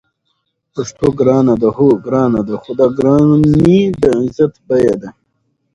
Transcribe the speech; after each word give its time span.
پښتو 0.73 1.07
ګرانه 1.19 1.53
ده؟ 1.61 1.69
هو، 1.77 1.87
ګرانه 2.05 2.41
ده؛ 2.47 2.55
خو 2.61 2.71
دا 2.79 2.87
ګرانی 2.97 3.77
د 4.01 4.03
عزت 4.21 4.53
بیه 4.67 4.95
ده 5.01 5.09